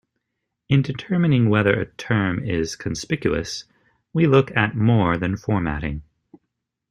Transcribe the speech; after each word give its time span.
In 0.67 0.81
determining 0.81 1.47
whether 1.47 1.79
a 1.79 1.85
term 1.85 2.43
is 2.43 2.75
conspicuous, 2.75 3.65
we 4.13 4.25
look 4.25 4.49
at 4.57 4.75
more 4.75 5.15
than 5.15 5.37
formatting. 5.37 6.01